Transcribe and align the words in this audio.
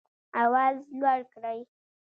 آواز 0.43 0.77
لوړ 0.99 1.19
کړئ 1.33 1.59